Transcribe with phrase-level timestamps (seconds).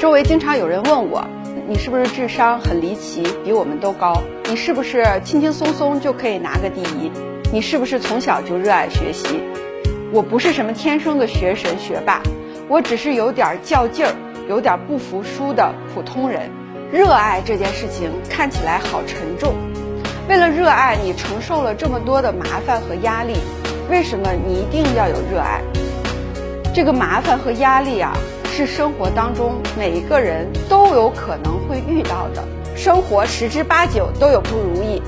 [0.00, 1.22] 周围经常有人问我，
[1.68, 4.22] 你是不是智商很离奇，比我们都高？
[4.48, 7.12] 你是不是轻轻松松就可以拿个第一？
[7.52, 9.42] 你是不是从小就热爱学习？
[10.10, 12.22] 我不是什么天生的学神学霸，
[12.66, 14.14] 我只是有点较劲儿、
[14.48, 16.50] 有点不服输的普通人。
[16.90, 19.52] 热爱这件事情看起来好沉重，
[20.30, 23.34] 为了热爱你承受了这么多的麻烦和压力，
[23.90, 25.60] 为什么你一定要有热爱？
[26.72, 28.16] 这个麻烦和压力啊，
[28.60, 32.44] 是生活当中每一个人都有可能会遇到的。
[32.76, 35.00] 生活十之八九都有不如意，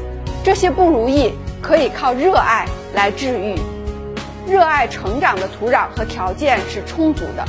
[0.43, 3.55] 这些不如意可以靠热爱来治愈。
[4.49, 7.45] 热爱成长的土壤和条件是充足的，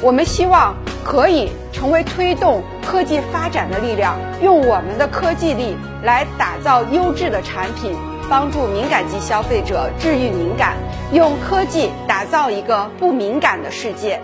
[0.00, 7.96] 我们希望可以成为推动科技发展的力量，用我们的科技力来打造优质的产品，
[8.30, 10.76] 帮助敏感肌消费者治愈敏感，
[11.12, 14.20] 用科技打造一个不敏感的世界。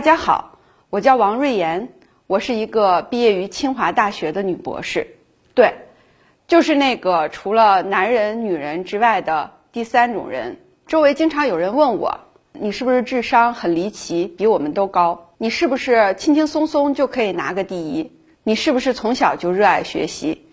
[0.00, 1.90] 大家好，我叫王瑞妍，
[2.26, 5.08] 我是一个毕业于清华大学的女博士，
[5.52, 5.74] 对，
[6.48, 10.56] 就是那个除了男人、女人之外的第三种人。
[10.86, 12.20] 周围经常有人问我，
[12.54, 15.32] 你是不是智商很离奇，比我们都高？
[15.36, 18.10] 你是不是轻轻松松就可以拿个第一？
[18.42, 20.46] 你是不是从小就热爱学习？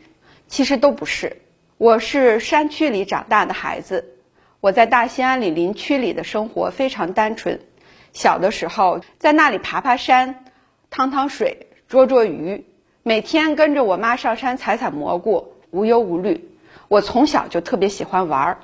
[0.49, 1.37] 其实都不是，
[1.77, 4.17] 我是山区里长大的孩子，
[4.59, 7.61] 我在大兴安岭林区里的生活非常单纯。
[8.17, 10.43] 小的时候，在那里爬爬山、
[10.89, 12.65] 趟趟水、捉捉鱼，
[13.03, 16.49] 每天跟着我妈上山采采蘑菇，无忧无虑。
[16.87, 18.57] 我从小就特别喜欢玩儿，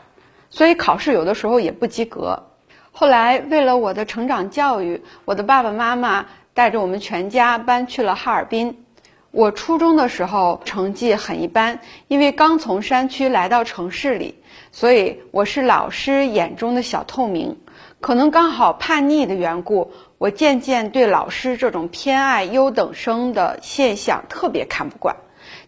[0.50, 2.48] 所以考试有的时候也不及格。
[2.92, 8.84] 后来为了我的成长教育，我的爸爸妈妈带着我们全家搬去了哈尔滨。
[9.30, 14.34] 我初中的时候成绩很一般，因为刚从山区来到城市里，
[14.72, 17.58] 所以我是老师眼中的小透明。
[18.04, 25.16] 可能刚好叛逆的缘故，我渐渐对老师这种偏爱优等生的现象特别看不惯。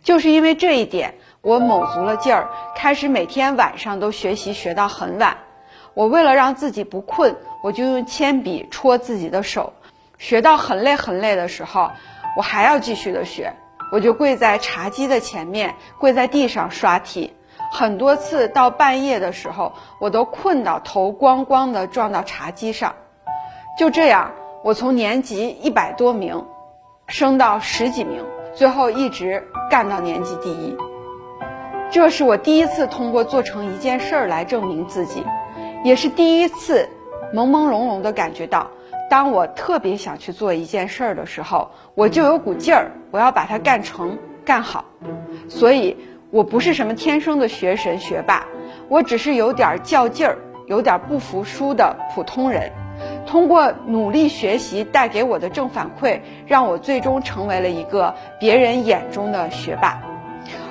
[0.04, 5.38] 就是因为这一点，我卯足了劲儿，开始每天晚上都学习，学到很晚。
[5.94, 9.72] 我为了让自己不困，我就用铅笔戳自己的手。
[10.18, 11.90] 学到很累很累的时候，
[12.36, 13.54] 我还要继续的学，
[13.94, 17.34] 我就跪在茶几的前面，跪在地上刷题。
[17.72, 22.96] 很多次到半夜的时候，我都困到头光光的撞到茶几上。
[23.78, 24.32] 就这样，
[24.64, 26.46] 我从年级一百多名，
[27.08, 28.24] 升到十几名，
[28.54, 30.78] 最后一直干到年级第一。
[31.92, 35.26] 这是我第一次通过做成一件事儿来证明自己，
[35.84, 36.88] 也是第一次
[37.34, 38.68] 朦朦胧胧的感觉到，
[39.10, 44.86] 当我特别想去做一件事儿的时候，我就有股劲儿，我要把它干成、干好。
[45.50, 45.98] 所以。
[46.36, 48.46] 我不是什么天生的学神学霸，
[48.90, 50.38] 我只是有点较劲儿、
[50.68, 52.74] 有点不服输的普通人。
[53.26, 60.02] 通过努力学习带给我的正反馈，让我最终成为了一个别人眼中的学霸。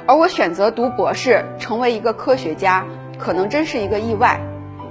[0.07, 2.85] 而我选择读博士，成为一个科学家，
[3.19, 4.39] 可能真是一个意外。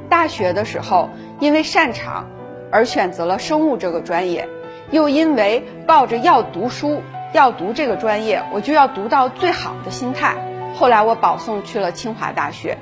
[0.10, 2.26] 大学的时候，因为擅长
[2.72, 4.50] 而选择了生物这个专业，
[4.90, 10.36] 又因为抱着要读书、要读这个专业，我就要读到最好的心态。
[10.76, 12.78] 后来我保送去了清华大学。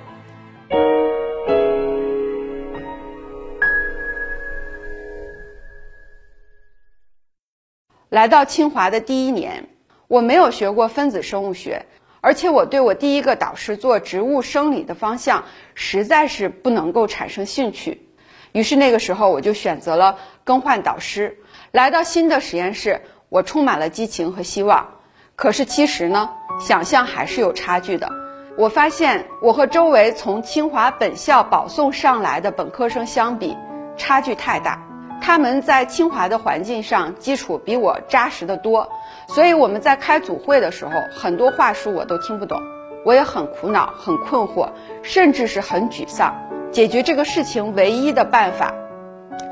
[8.09, 9.68] 来到清华的第一年，
[10.07, 11.85] 我没有学过分子生物学，
[12.22, 15.44] 而且我对我第一个导师做植物生理的方向
[15.75, 18.08] 实在是不能够产生兴趣。
[18.52, 21.38] 于是那个时候我就选择了更换导师。
[21.72, 25.00] 来到新的实验室，我充满了激情和希望。
[25.41, 26.29] 可是其实呢？
[26.59, 28.07] 想象还是有差距的。
[28.56, 33.58] 我发现我和周围从清华本校保送上来的本科生相比，
[33.97, 34.79] 差距太大。
[35.20, 38.88] 他们在清华的环境上基础比我扎实的多，
[39.26, 42.61] 所以我们在开组会的时候，很多话术我都听不懂。
[43.03, 44.70] 我也很苦恼、很困惑，
[45.02, 46.35] 甚至是很沮丧。
[46.72, 48.72] 解决这个事情唯一的办法，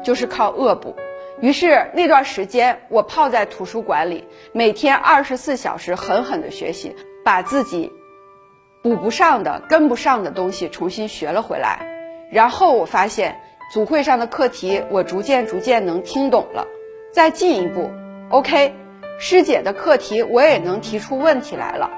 [0.03, 0.95] 就是靠恶补。
[1.41, 6.93] 于是那段时间，我泡在图书馆里，每天二十四小时狠狠地学习，
[7.23, 7.93] 把自己
[8.83, 11.87] 补不上的、跟不上的东西重新学了回来。
[12.29, 13.39] 然后我发现
[13.71, 16.67] 组会上的课题，我逐渐逐渐能听懂了。
[17.13, 17.89] 再进一步
[18.29, 18.75] ，OK，
[19.17, 21.89] 师姐的课题我也能提出问题来了。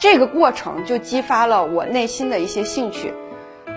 [0.00, 3.12] 这个过程就激发了我内心的一些兴趣，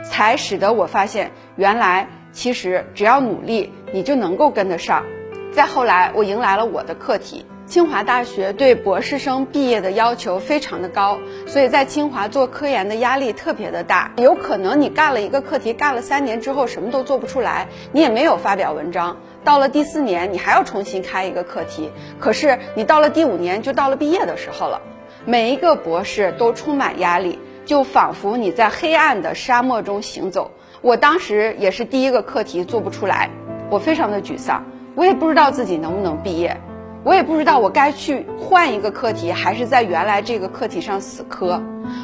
[0.09, 2.07] 才使得我发现原来。
[2.33, 5.05] 其实只要努力，你就能够跟得上。
[5.53, 14.11] 再后来，我迎来了我的课题，清华大学对博士生毕业的要求非常的高，所以在清华做科研的压力特别的大。
[14.17, 19.15] 有可能你干了一个课题，干了三年之后什么都做不出来，你也没有发表文章。
[19.43, 21.91] 到了第四年，你还要重新开一个课题。
[22.19, 24.81] 可是你到了第五年，就到了毕业的时候了。
[25.25, 30.51] 每一个博士都充满压力，就仿佛你在黑暗的沙漠中行走。
[30.83, 33.29] 我当时也是第一个课题做不出来，
[33.69, 34.61] 我非常的沮丧，
[34.95, 36.57] 我也不知道自己能不能毕业。
[37.05, 41.63] 我也不知道我该去换一个课题，还是在原来这个课题上死磕。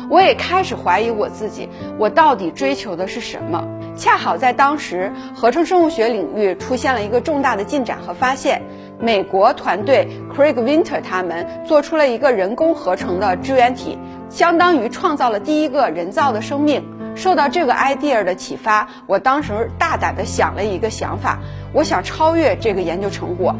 [0.09, 1.67] 我也开始怀疑我自己，
[1.97, 3.61] 我到底追求的是什么？
[3.97, 8.61] 恰好在当时，合成生物学领域出现了一个重大的进展和发现。
[8.97, 13.97] 美国团队 Craig Winter 他们做出了一个人工合成的支原体，
[14.29, 16.81] 相当于创造了第一个人造的生命。
[17.19, 21.39] 受到这个 idea 的启发，我当时大胆的想了一个想法，
[21.73, 23.57] 我想超越这个研究成果。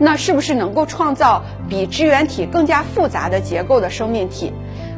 [0.00, 4.52] 那是不是能够创造比支原体更加复杂的结构的生命体？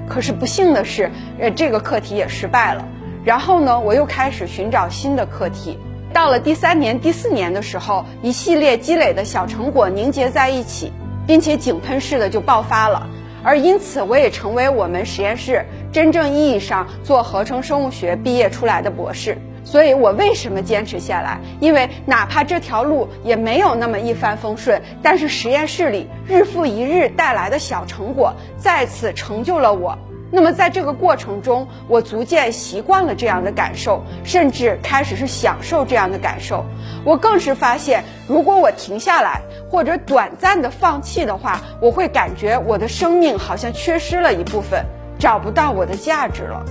[0.08, 2.88] 可是不幸的是，呃，这个课题也失败了。
[3.22, 5.78] 然后呢，我又开始寻找新的课题。
[6.14, 10.90] 到了第三年、第四年的时候，一系列积累的小成果凝结在一起，
[11.26, 13.06] 并且井喷式的就爆发了。
[13.42, 19.36] 而因此，我也成为我们实验室真正意义上做合成生物学毕业出来的博士。
[19.62, 21.38] 所以我为什么坚持下来？
[21.60, 29.96] 因为哪怕这条路也没有那么一帆风顺，但是实验室里日复一日带来的小成果再次成就了我。
[30.32, 36.64] 那么在这个过程中，我逐渐习惯了这样的感受，甚至开始是享受这样的感受。
[37.04, 44.84] 我更是发现，如果我停下来或者短暂的放弃的话，我会感觉我的生命好像缺失了一部分，
[45.18, 46.64] 找不到我的价值了。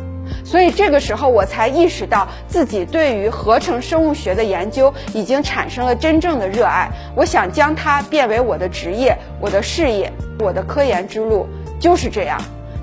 [0.46, 6.90] 所以这个时候，我才意识到自己对于合成生物学的研究已经产生了真正的热爱。
[7.16, 11.48] 我想将它变为我的职业、我的事业、我的科研之路，
[11.80, 12.40] 就是这样。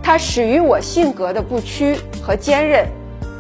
[0.07, 2.87] 它始于我性格的不屈和坚韧，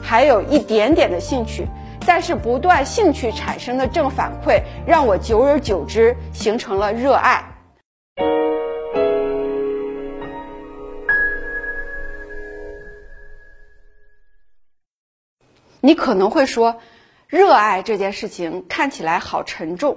[0.03, 1.65] 还有一点点的兴趣。
[2.05, 7.45] 但是不断兴趣产生的正反馈，让我久而久之形成了热爱。
[15.81, 16.75] 你可能会说，
[17.29, 19.97] 热爱这件事情看起来好沉重。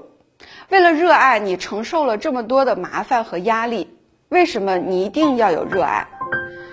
[0.70, 3.98] 为了热爱你承受了这么多的麻烦和压力，
[4.30, 6.08] 为什么你一定要有热爱？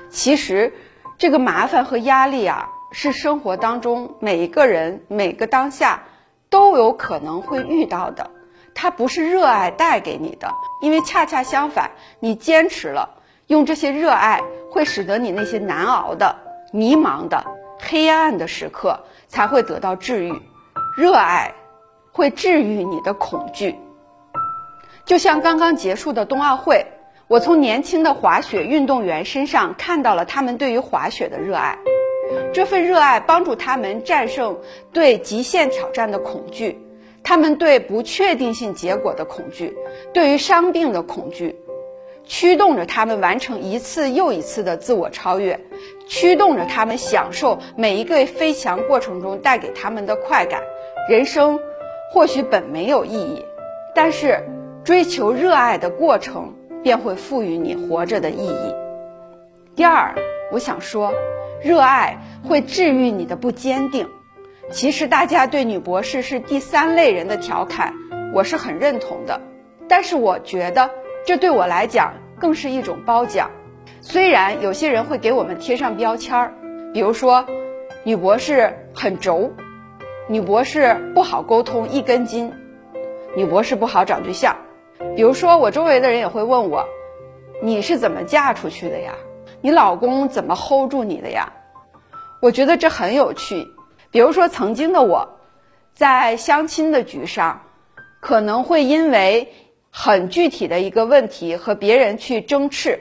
[0.08, 0.72] 其实，
[1.18, 6.04] 这个麻烦和压力啊，是生活当中每一个人每个当下
[6.48, 8.30] 都有可能会遇到的。
[8.74, 16.36] 它不是热爱带给你的，因为恰恰相反，你坚持了，用这些热爱会使得你那些难熬的、
[16.72, 17.44] 迷茫的。
[17.78, 20.42] 黑暗的时刻才会得到治愈，
[20.96, 21.54] 热爱
[22.10, 23.76] 会治愈你的恐惧。
[25.04, 26.86] 就像刚刚结束的冬奥会，
[27.28, 31.76] 我从年轻的滑雪运动员身上看到了他们对于滑雪的热爱。
[32.52, 34.60] 这份热爱帮助他们战胜
[34.92, 36.78] 对极限挑战的恐惧，
[37.24, 39.76] 他们对不确定性结果的恐惧，
[40.12, 41.56] 对于伤病的恐惧。
[42.24, 45.58] 驱动着他们完成一次又一次的自我超越，
[46.06, 50.62] 驱动着他们享受每一个飞翔过程中带给他们的快感。
[51.08, 51.58] 人生
[52.12, 53.44] 或许本没有意义，
[53.96, 54.44] 但是
[54.84, 56.54] 追求热爱的过程
[56.86, 58.74] 便会赋予你活着的意义。
[59.74, 60.14] 第二，
[60.52, 61.12] 我想说，
[61.60, 64.08] 热爱会治愈你的不坚定。
[64.70, 67.92] 其实大家对女博士是第三类人的调侃，
[68.32, 69.40] 我是很认同的，
[69.88, 70.88] 但是我觉得。
[71.26, 73.50] 这对我来讲更是一种褒奖，
[74.00, 76.54] 虽然有些人会给我们贴上标签儿，
[76.94, 77.44] 比如说，
[78.04, 79.50] 女博士很轴，
[80.28, 82.52] 女博士不好沟通一根筋，
[83.34, 84.56] 女博士不好找对象。
[85.14, 86.86] 比如说，我周围的人也会问我，
[87.62, 89.14] 你是怎么嫁出去的呀？
[89.60, 91.52] 你老公怎么 hold 住你的呀？
[92.40, 93.66] 我觉得这很有趣。
[94.10, 95.38] 比如说，曾经的我，
[95.94, 97.62] 在相亲的局上，
[98.20, 99.52] 可能会因为。
[99.98, 103.00] 很具体的一个问题和别人去争执，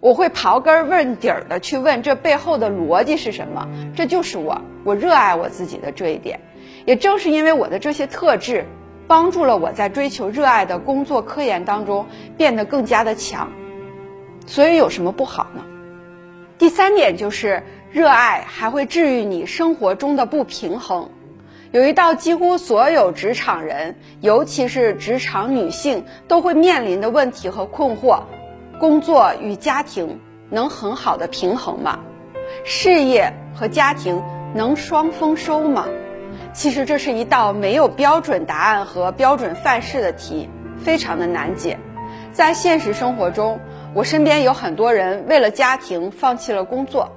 [0.00, 3.66] 我会刨根问底儿的去问这背后的逻辑是什么。
[3.96, 6.38] 这就是我，我热爱我自己的这一点。
[6.84, 8.66] 也正是因为我的这些特质，
[9.06, 13.50] 帮助了我在追求热爱的工作科研当中变得更加的强。
[14.46, 15.64] 所以有什么不好呢？
[16.58, 21.10] 第三点就是热爱还会治愈你生活中的不平衡。
[21.72, 28.22] 有一道几乎所有职场人，尤其是职场女性都会面临的问题和困惑：
[28.78, 31.98] 工作与家庭能很好的平衡吗？
[32.64, 34.22] 事业和家庭
[34.54, 35.86] 能双丰收吗？
[36.52, 41.78] 其实这是一道没有标准答案和标准范式的题，非常的难解。
[42.32, 43.60] 在现实生活中，
[43.94, 47.12] 我身边有很多人为了家庭放弃了工作，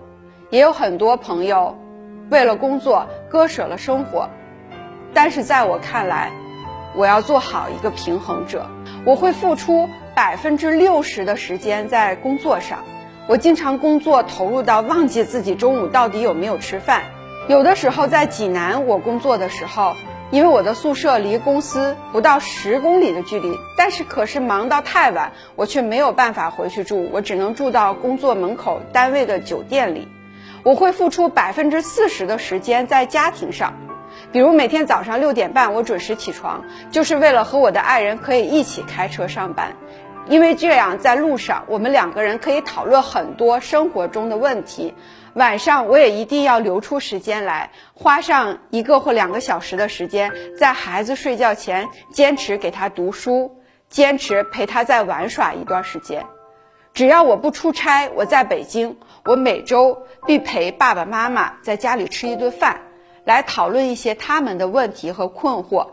[0.50, 1.78] 也有很多朋友
[2.30, 4.30] 为了工作割舍了生活。
[5.14, 6.32] 但是在我看来，
[6.96, 8.68] 我要做好一个平衡者，
[9.06, 12.80] 我会付出百分之六十的时间在工作上。
[13.28, 17.04] 我经常工作投入到忘记自己中午到底有没有吃饭。
[17.50, 19.96] 有的时候在济南我工作的时候。
[20.32, 30.08] 因为我的宿舍离公司不到十公里的距离，但是可是忙到太晚，我却没有办法回去住，我只能住到工作门口单位的酒店里。
[30.62, 33.74] 我会付出百分之四十的时间在家庭上，
[34.32, 39.76] 比如每天早上六点半我准时起床，就是为了和我的爱人可以一起开车上班，
[40.28, 44.94] 因为这样在路上我们两个人可以讨论很多生活中的问题。
[45.34, 56.26] 晚上我也一定要留出时间来，花上一个或两个小时的时间，在孩子睡觉前坚持给他读书，坚持陪他再玩耍一段时间。
[56.94, 62.82] 只要我不出差，我在北京，我每周必陪爸爸妈妈在家里吃一顿饭，
[63.24, 65.90] 来讨论一些他们的问题和困惑，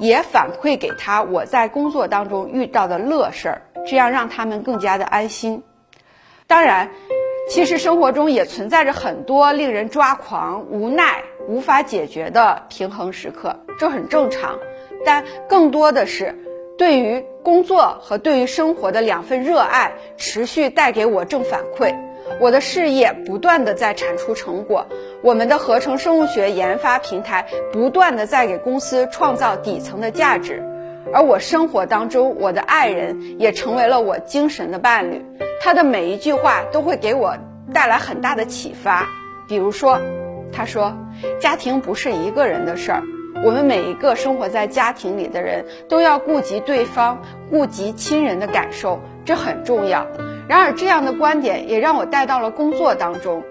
[0.00, 5.62] 也反馈给他我在工作当中遇到的乐事儿，这样让他们更加的安心。
[6.46, 6.90] 当然。
[7.50, 14.56] 其实生活中也存在着很多令人抓狂、无奈、无法解决的平衡时刻，这很正常。
[15.04, 16.38] 但更多的是，
[16.78, 21.92] 对于工作和对于生活的两份热爱，持续带给我正反馈。
[22.38, 24.86] 我的事业不断的在产出成果，
[25.20, 30.62] 我们的合成生物学研发平台不断的在给公司创造底层的价值，
[31.12, 35.26] 而我生活当中，我的爱人也成为了我精神的伴侣。
[35.60, 37.36] 他的每一句话都会给我
[37.72, 39.06] 带来很大的启发。
[39.46, 40.00] 比如说，
[40.52, 40.96] 他说
[41.38, 43.02] ：“家庭不是一个人的事儿，
[43.44, 50.06] 我们每一个生活在家庭里的人都要顾及对方，顾及亲人的感受，这很重要。”
[50.48, 53.44] 然而，这样的观点也让我带到了工作当中。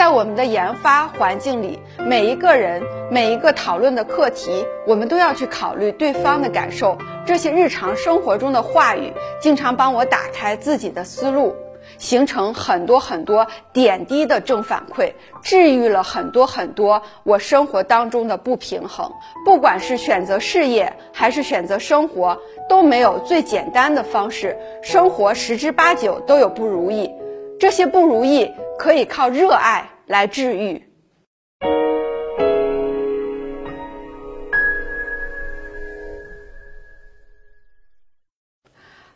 [0.00, 6.96] 在我们的研发环境里，每一个人、每一个讨论的课题，我们都要去考虑对方的感受。
[7.26, 11.54] 这些日常生活中的话语，经常帮我打开自己的思路，
[11.98, 19.12] 形成很多很多点滴的正反馈，治愈了很多很多我生活当中的不平衡。
[19.44, 22.38] 不管是选择事业还是选择生活，
[22.70, 24.56] 都没有最简单的方式。
[24.82, 27.10] 生活十之八九都有不如意，
[27.58, 28.50] 这些不如意
[28.80, 30.82] 可以靠热爱来治愈。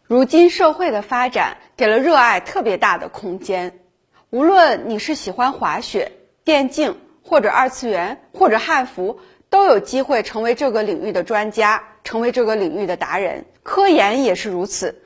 [0.07, 3.81] 如今社会的发展给了热爱特别大的空间，
[4.29, 6.13] 无论你是喜欢滑雪、
[6.45, 9.19] 电竞，或者二次元，或者汉服，
[9.49, 13.47] 都有机会成为这个领域的专家，成为这个领域的达人。
[13.63, 15.04] 科研也是如此。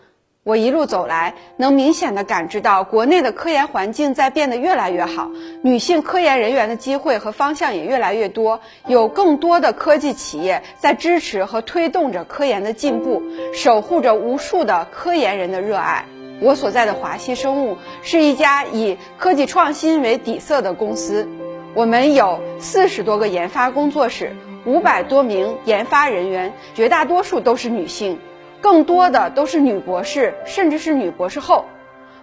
[0.48, 16.06] 我一路走来，能明显的感知到国内的科研环境在变得越来越好，女性科研人员的机会和方向也越来越多，有更多的科技企业在支持和推动着科研的进步，守护着无数的科研人的热爱。
[16.40, 21.28] 我所在的华西生物是一家以科技创新为底色的公司，
[21.74, 28.18] 我们有四十多个研发工作室，五百多名研发人员，绝大多数都是女性。
[28.60, 31.64] 更多的都是女博士，甚至是女博士后。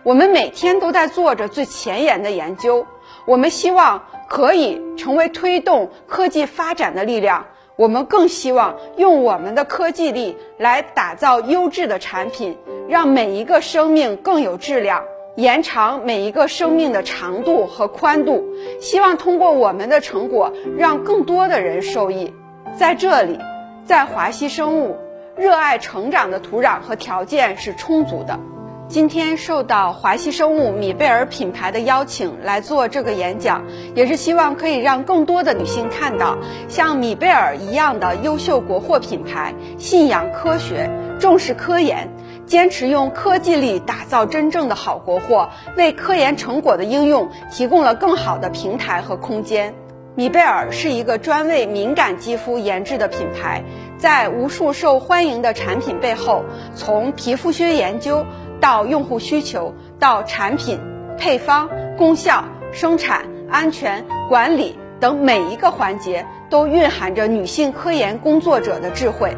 [0.04, 2.86] 我们每天都在做着最前沿的研究。
[3.26, 7.46] 我们希望可以成为推动科技发展的力量。
[7.76, 15.04] 我们更希望用我们的科技力来打造优质的产品，让每一个生命更有质量，
[15.36, 18.46] 延长每一个生命的长度和宽度。
[18.80, 22.34] 希望通过我们的成果，让更多的人受益。
[22.78, 23.40] 在这里，
[23.86, 24.96] 在华西生物。
[25.38, 28.40] 热爱成长的土壤和条件是充足的。
[28.88, 33.66] 今天受到华西生物米贝尔品牌的邀请来做这个演讲，
[33.96, 36.38] 也是希望可以让更多的女性看到
[36.70, 40.90] 像米贝尔一样的优秀国货品牌，信仰科学，
[41.20, 42.08] 重视科研，
[42.46, 49.74] 坚持用科技力打造真正的好国货，为科研成果的应用提供了更好的平台和空间。
[50.18, 53.66] 米贝尔是一个专为敏感肌肤研制的品牌，
[53.98, 56.44] 在无数受欢迎的产品背后，
[56.76, 58.26] 从皮肤学研究
[58.60, 60.80] 到用户需求，到产品、
[61.18, 69.36] 配方、功效、生产、安全、管理等每一个环节，都蕴含着女性科研工作者的智慧。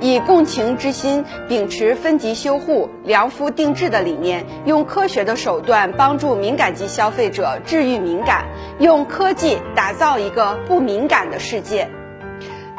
[0.00, 8.44] 以共情之心，秉持分级修护、良肤定制的理念，用科学的手段帮助敏感肌消费者治愈敏感，
[8.78, 11.88] 用科技打造一个不敏感的世界。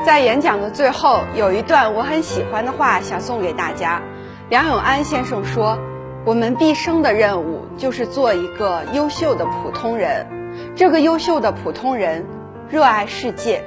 [0.05, 4.01] 在演讲的最后，有一段我很喜欢的话想送给大家：
[4.49, 5.77] 梁永安先生说
[6.23, 10.27] ：“我们毕生的任务就是做一个优秀的普通人。
[10.75, 12.25] 这个优秀的普通人，
[12.69, 13.65] 热爱世界，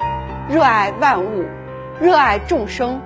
[0.48, 1.44] 热爱万物，
[2.00, 3.00] 热爱众生，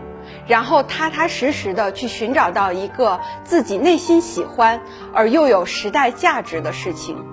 [0.46, 4.82] 然后踏踏实实的去寻找到一个自己内心喜欢
[5.14, 7.24] 而又有时代价值的事情。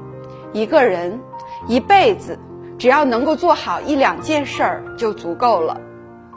[0.54, 1.22] 一个人
[1.68, 2.40] 一辈子，
[2.82, 5.80] 只要能够做好一两件事儿就足够了。”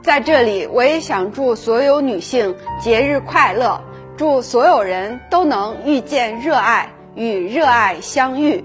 [0.05, 3.81] 在这里，我也想祝所有女性节日快乐。
[4.19, 8.63] 祝所有人都能遇见热爱，与热爱相遇。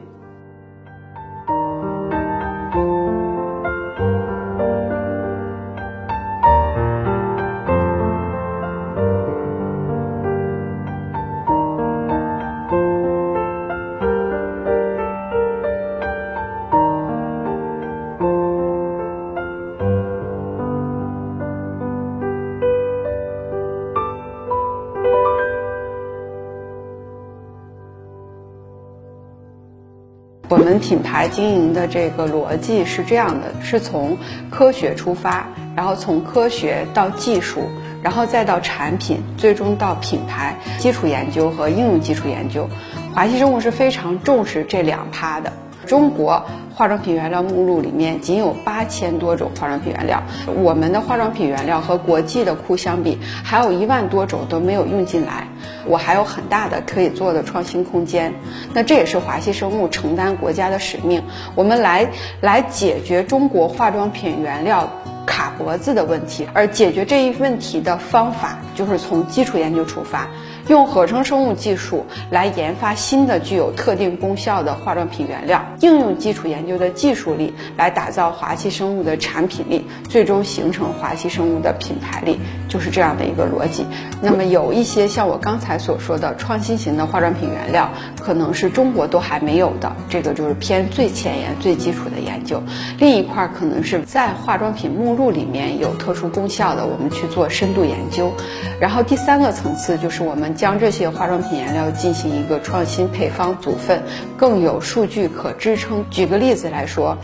[30.79, 34.17] 品牌经营的这个逻辑是这样的：是从
[34.49, 37.61] 科学出发，然后从科学到技术，
[38.01, 42.67] 然后再到产品，最终到品牌基础研究和应用基础研究。
[43.13, 45.51] 华熙生物是非常重视这两趴的。
[45.85, 46.45] 中国
[46.75, 50.21] 化妆品原料目录里面仅有八千多种化妆品原料，
[50.61, 55.47] 我们的化妆品原料和国际的库相比，还有一万多种都没有用进来。
[55.85, 58.33] 我还有很大的可以做的创新空间。
[58.73, 61.23] 那这也是华西生物承担国家的使命，
[61.55, 62.09] 我们来
[62.41, 64.89] 来解决中国化妆品原料
[65.25, 66.47] 卡脖子的问题。
[66.53, 70.27] 而解决这一问题的方法，就是从基础研究出发。
[70.67, 83.85] 用合成生物技术来研发新的具有特定功效的化妆品原料，应用基础研究的技术力来打造华西生物的产品力，最终形成华西生物的品牌力，就是这样的一个逻辑。
[84.21, 87.89] 那么有一些像我刚才所说的创新型的化妆品原料，
[88.21, 92.61] 可能是中国都还没有的，这个就是偏最前沿、最基础的研究。
[92.99, 98.31] 另一块可能是在化妆品目录里面有特殊功效的，我们去做深度研究。
[98.79, 100.53] 然后第三个层次就是我们。
[100.59, 104.03] 将这些化妆品原料进行一个创新配方组分，
[104.35, 106.03] 更有数据可支撑。
[106.09, 107.17] 举个例子来说，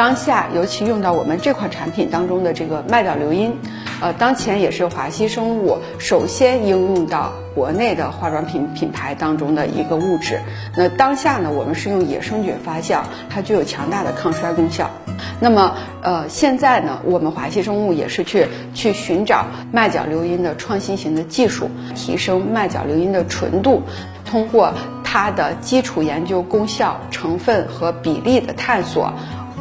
[0.00, 3.54] 当下尤其用到我们这款产品当中的这个麦角硫因，
[4.00, 10.40] 呃，当前也是华西生物首先应用到国内的化妆品品牌当中的一个物质。
[10.74, 14.90] 那当下呢，我们是用野生菌发酵，它具有强大的抗衰功效。
[15.38, 23.82] 那么，呃，现在呢，我们华西生物也是去去寻找麦角硫因的创新型的技术，提升麦角硫因的纯度，
[24.24, 24.72] 通过
[25.04, 29.12] 它的基础研究功效、成分和比例的探索。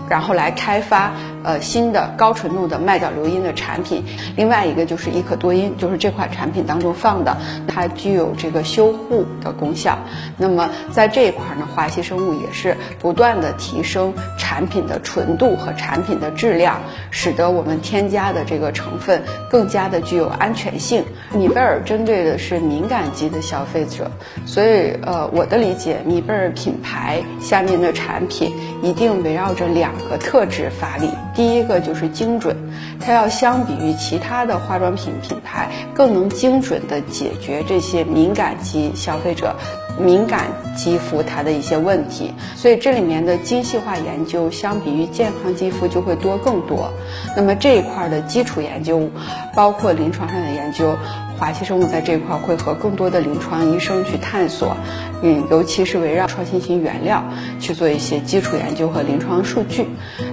[0.09, 1.11] 然后来开发
[1.43, 4.03] 呃新的高纯度的麦角硫因的产品，
[4.35, 9.99] 另外一个就是伊可多因，就是这款产品当中放的，它具有这个修护的功效。
[10.37, 21.03] 那么在这一块呢，华熙生物也是不断的提升产品的纯度和产品的质量，使得我们添加的这个成分更加的具有安全性。
[21.33, 24.09] 米贝尔针对的是敏感肌的消费者，
[24.45, 29.93] 所以呃我的理解，米贝尔品牌下面的产品一定围绕着两。
[30.09, 32.55] 个特质发力，第一个就是精准，
[32.99, 39.55] 它要相比于其他的化妆品品牌，更能精准的解决这些敏感肌消费者
[39.99, 46.91] 敏感肌肤它的一些问题，所以这里面的精细化研究相比于健康肌肤就会多更多。
[47.35, 49.09] 那么这一块的基础研究，
[49.55, 50.95] 包括临床上的研究。
[51.39, 54.75] 华西生物在这一块会和更多的临床医生去探索，
[55.21, 57.23] 嗯，尤其是围绕创新型原料
[57.61, 59.87] 去做一些基础研究和临床数据。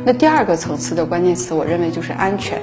[0.05, 2.61] 那第二个层次的关键词，我认为就是安安全。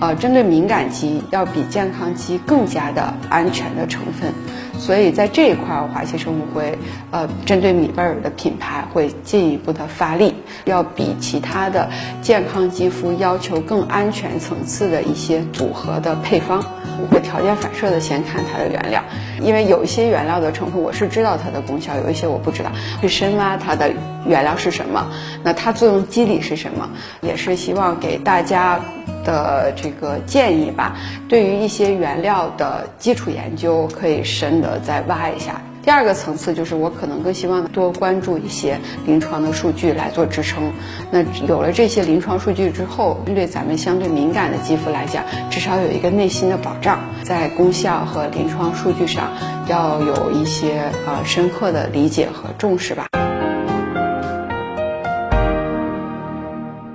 [0.00, 4.32] 呃，针对敏感肌，要比健康肌更加的安全的成分。
[4.78, 6.78] 所以在这一块，华熙生物会
[7.10, 11.90] 呃针对米贝尔的品牌会进一步的发力，要比其他的
[12.22, 16.64] 健康肌肤要求更安全层次的一些组合的配方。
[17.02, 19.02] 我会条件反射的先看它的原料，
[19.42, 22.70] 因为有一些原料的成分我是知道它的功效，有一些我不知道，
[23.02, 23.92] 去深挖它的
[24.26, 25.06] 原料是什么，
[25.42, 26.88] 那它作用机理是什么，
[27.20, 28.80] 也是希望给大家。
[29.24, 30.96] 的这个建议吧，
[31.28, 35.60] 对于一些原料的基础研究，可以深的再挖一下。
[35.82, 40.70] 第二个层次就是，我可能更希望多关注一些临床的数据来做支撑。
[41.10, 49.30] 那有了这些临床数据之后，针对咱们相对敏感的肌肤来讲，至少有一个内心的保障，在功效和临床数据上
[49.68, 53.19] 要有一些呃深刻的理解和重视吧。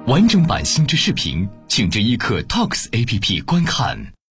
[0.08, 3.98] 完整版新知视频，请至一刻 Talks APP 观看。